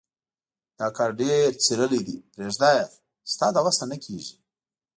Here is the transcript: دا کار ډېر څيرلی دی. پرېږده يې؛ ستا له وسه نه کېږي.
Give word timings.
دا 0.79 0.87
کار 0.97 1.11
ډېر 1.21 1.49
څيرلی 1.65 2.01
دی. 2.07 2.17
پرېږده 2.33 2.69
يې؛ 2.77 2.85
ستا 3.33 3.47
له 3.55 3.59
وسه 3.65 3.83
نه 3.91 3.97
کېږي. 4.03 4.35